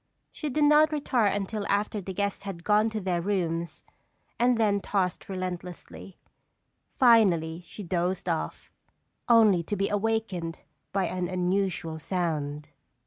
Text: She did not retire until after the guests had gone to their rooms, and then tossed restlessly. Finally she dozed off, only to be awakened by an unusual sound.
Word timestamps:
She 0.31 0.49
did 0.49 0.63
not 0.63 0.91
retire 0.91 1.27
until 1.27 1.63
after 1.67 2.01
the 2.01 2.11
guests 2.11 2.41
had 2.41 2.63
gone 2.63 2.89
to 2.89 2.99
their 2.99 3.21
rooms, 3.21 3.83
and 4.39 4.57
then 4.57 4.81
tossed 4.81 5.29
restlessly. 5.29 6.17
Finally 6.97 7.61
she 7.67 7.83
dozed 7.83 8.27
off, 8.27 8.71
only 9.29 9.61
to 9.61 9.75
be 9.75 9.89
awakened 9.89 10.61
by 10.91 11.05
an 11.05 11.27
unusual 11.27 11.99
sound. 11.99 12.69